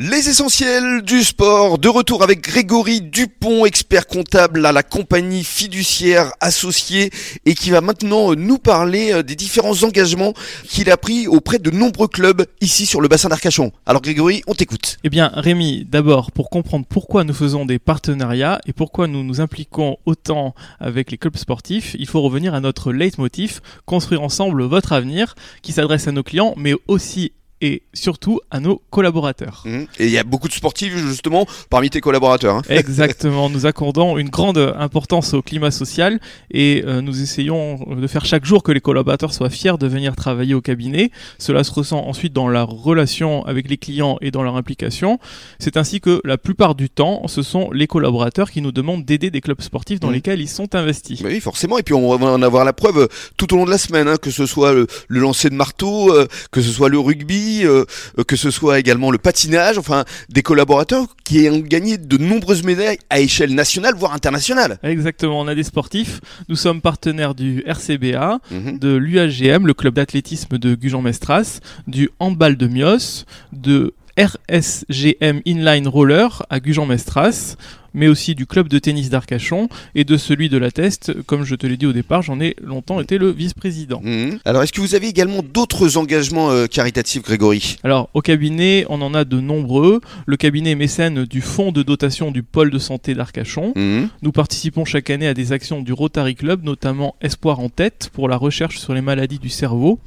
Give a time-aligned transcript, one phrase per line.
[0.00, 6.32] Les essentiels du sport, de retour avec Grégory Dupont, expert comptable à la compagnie fiduciaire
[6.40, 7.10] associée
[7.46, 10.34] et qui va maintenant nous parler euh, des différents engagements
[10.64, 13.70] qu'il a pris auprès de nombreux clubs ici sur le bassin d'Arcachon.
[13.86, 14.96] Alors Grégory, on t'écoute.
[15.04, 19.40] Eh bien Rémi, d'abord pour comprendre pourquoi nous faisons des partenariats et pourquoi nous nous
[19.40, 24.92] impliquons autant avec les clubs sportifs, il faut revenir à notre leitmotiv, construire ensemble votre
[24.92, 27.30] avenir, qui s'adresse à nos clients mais aussi
[27.66, 29.62] et surtout à nos collaborateurs.
[29.64, 29.82] Mmh.
[29.98, 32.56] Et il y a beaucoup de sportifs justement parmi tes collaborateurs.
[32.56, 32.62] hein.
[32.68, 36.20] Exactement, nous accordons une grande importance au climat social
[36.50, 40.14] et euh, nous essayons de faire chaque jour que les collaborateurs soient fiers de venir
[40.16, 41.10] travailler au cabinet.
[41.38, 45.18] Cela se ressent ensuite dans la relation avec les clients et dans leur implication.
[45.58, 49.30] C'est ainsi que la plupart du temps, ce sont les collaborateurs qui nous demandent d'aider
[49.30, 50.14] des clubs sportifs dans Mhm.
[50.14, 51.20] lesquels ils sont investis.
[51.24, 51.78] Oui, forcément.
[51.78, 53.06] Et puis on va en avoir la preuve euh,
[53.36, 56.12] tout au long de la semaine, hein, que ce soit le, le lancer de marteau,
[56.12, 57.84] euh, que ce soit le rugby, euh,
[58.18, 59.78] euh, que ce soit également le patinage.
[59.78, 64.78] Enfin, des collaborateurs qui ont gagné de nombreuses médailles à échelle nationale, voire internationale.
[64.82, 66.20] Exactement, on a des sportifs.
[66.48, 68.78] Nous sommes partenaires du RCBA, Mhm.
[68.78, 76.42] de l'UAGM, le club d'athlétisme de Gujan-Mestras, du handball de Mios, de RSGM Inline Roller
[76.50, 77.56] à Gujan-Mestras,
[77.94, 81.22] mais aussi du club de tennis d'Arcachon et de celui de la Teste.
[81.22, 84.00] Comme je te l'ai dit au départ, j'en ai longtemps été le vice-président.
[84.02, 84.38] Mhm.
[84.44, 87.76] Alors, est-ce que vous avez également d'autres engagements euh, caritatifs, Grégory?
[87.84, 90.00] Alors, au cabinet, on en a de nombreux.
[90.26, 93.72] Le cabinet est mécène du fonds de dotation du pôle de santé d'Arcachon.
[93.76, 94.08] Mhm.
[94.22, 98.28] Nous participons chaque année à des actions du Rotary Club, notamment Espoir en tête pour
[98.28, 100.00] la recherche sur les maladies du cerveau.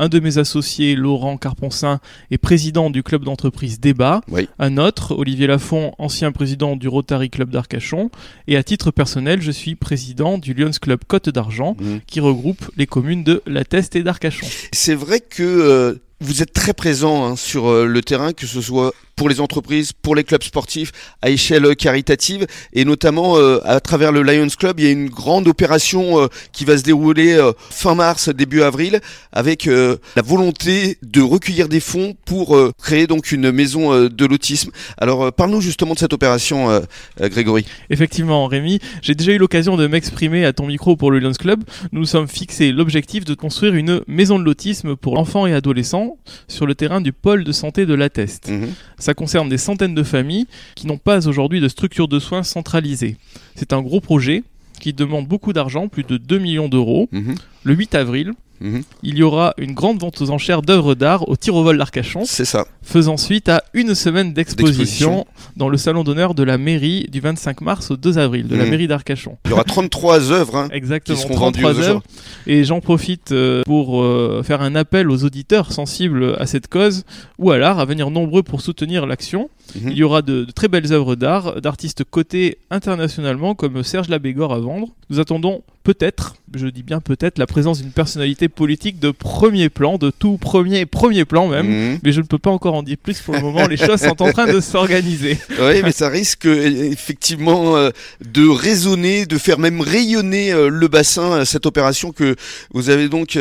[0.00, 1.98] Un de mes associés, Laurent Carponcin,
[2.30, 4.20] est président du club d'entreprise Débat.
[4.28, 4.48] Oui.
[4.60, 8.10] Un autre, Olivier Lafont, ancien président du Rotary Club d'Arcachon.
[8.46, 12.00] Et à titre personnel, je suis président du Lions Club Côte d'Argent, Mhm.
[12.06, 14.46] qui regroupe les communes de La Teste et d'Arcachon.
[14.72, 18.60] C'est vrai que euh, vous êtes très présent hein, sur euh, le terrain, que ce
[18.60, 23.80] soit pour les entreprises, pour les clubs sportifs à échelle caritative et notamment euh, à
[23.80, 27.34] travers le Lions Club, il y a une grande opération euh, qui va se dérouler
[27.34, 29.00] euh, fin mars, début avril
[29.32, 34.70] avec la volonté de recueillir des fonds pour créer donc une maison de l'autisme.
[34.96, 36.82] Alors parle-nous justement de cette opération
[37.20, 37.66] Grégory.
[37.90, 41.64] Effectivement, Rémi, j'ai déjà eu l'occasion de m'exprimer à ton micro pour le Lions Club.
[41.92, 46.16] Nous nous sommes fixés l'objectif de construire une maison de l'autisme pour enfants et adolescents
[46.46, 48.48] sur le terrain du pôle de santé de La Teste.
[48.48, 48.68] Mhm.
[49.08, 53.16] Ça concerne des centaines de familles qui n'ont pas aujourd'hui de structure de soins centralisée.
[53.54, 54.44] C'est un gros projet
[54.82, 57.08] qui demande beaucoup d'argent, plus de 2 millions d'euros.
[57.10, 57.34] Mhm.
[57.64, 58.82] Le 8 avril, Mhm.
[59.02, 62.22] il y aura une grande vente aux enchères d'œuvres d'art au tir au vol d'Arcachon,
[62.24, 62.66] C'est ça.
[62.82, 65.26] faisant suite à une semaine D'exposition.
[65.56, 68.64] dans le salon d'honneur de la mairie du 25 mars au 2 avril, de la
[68.64, 68.70] Mhm.
[68.70, 69.36] mairie d'Arcachon.
[69.44, 70.56] Il y aura 33 œuvres.
[70.56, 70.68] Hein.
[70.72, 72.02] Exactement, Qui seront vendues 33 aux œuvres.
[72.46, 77.04] Et j'en profite euh, pour euh, faire un appel aux auditeurs sensibles à cette cause
[77.38, 79.50] ou à l'art à venir nombreux pour soutenir l'action.
[79.76, 79.90] Mhm.
[79.90, 84.52] Il y aura de, de très belles œuvres d'art d'artistes cotés internationalement comme Serge Labégor
[84.52, 84.88] à vendre.
[85.10, 89.96] Nous attendons peut-être, je dis bien peut-être, la présence d'une personnalité politique de premier plan,
[89.96, 91.66] de tout premier premier plan même.
[91.66, 91.98] Mhm.
[92.02, 94.20] Mais je ne peux pas encore en dire plus pour le moment, les choses sont
[94.20, 95.38] en train de s'organiser.
[95.58, 97.90] Oui, mais ça risque euh, effectivement euh,
[98.24, 102.36] de résonner, de faire même rayonner euh, le bassin, cette opération que
[102.72, 103.38] vous avez donc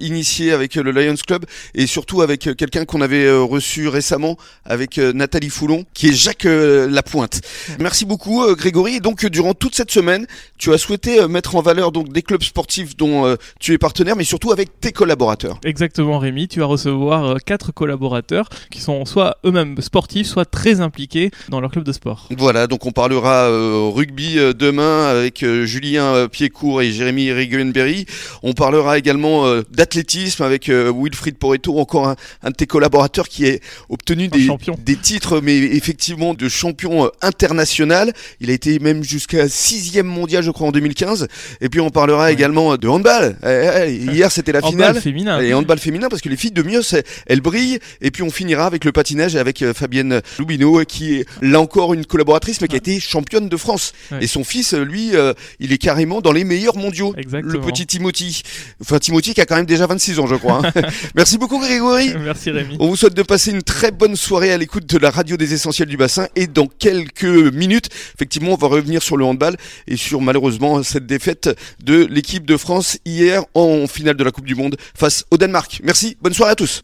[0.00, 1.44] initiée avec le Lions Club
[1.74, 7.42] et surtout avec quelqu'un qu'on avait reçu récemment avec Nathalie Foulon, qui est Jacques Lapointe.
[7.78, 8.96] Merci beaucoup Grégory.
[8.96, 10.26] Et donc durant toute cette semaine,
[10.58, 14.16] tu as souhaité mettre en valeur donc des clubs sportifs dont euh, tu es partenaire,
[14.16, 15.58] mais surtout avec tes collaborateurs.
[15.64, 20.80] Exactement Rémi, tu vas recevoir euh, quatre collaborateurs qui sont soit eux-mêmes sportifs, soit très
[20.80, 22.28] impliqués dans leur club de sport.
[22.36, 28.06] Voilà, donc on parlera euh, rugby euh, demain avec Julien Piedcourt et Jérémy Regenberry.
[28.42, 33.56] On parlera également d'athlétisme avec Wilfried Poreto, encore un, un de tes collaborateurs qui a
[33.88, 38.12] obtenu des, titres, mais effectivement de champion international.
[38.40, 41.28] Il a été même jusqu'à sixième mondial, je crois, en 2015.
[41.60, 42.32] Et puis on parlera Ouais.
[42.32, 43.36] également de handball.
[43.44, 45.00] Eh, eh, hier, c'était la Handball finale.
[45.00, 45.40] féminin.
[45.40, 46.94] Et handball féminin parce que les filles de Mios,
[47.26, 47.78] elles, brillent.
[48.00, 51.94] Et puis on finira avec le patinage avec euh, Fabienne Loubino qui est là encore
[51.94, 53.92] une collaboratrice mais qui a été championne de France.
[54.12, 54.18] Ouais.
[54.22, 57.14] Et son fils, euh, lui, euh, il est carrément dans les meilleurs mondiaux.
[57.16, 57.52] Exactement.
[57.52, 58.42] Le petit Timothy.
[58.80, 60.60] Enfin Timothy qui a quand même déjà 26 ans je crois.
[60.64, 60.72] hein.
[61.14, 62.12] Merci beaucoup Grégory.
[62.24, 62.76] Merci Rémi.
[62.80, 65.54] On vous souhaite de passer une très bonne soirée à l'écoute de la radio des
[65.54, 69.56] essentiels du bassin et dans quelques minutes, effectivement, on va revenir sur le handball
[69.88, 71.50] et sur malheureusement cette défaite
[71.82, 75.80] de l'équipe de France hier en finale de la Coupe du Monde face au Danemark.
[75.84, 76.82] Merci, bonne soirée à tous.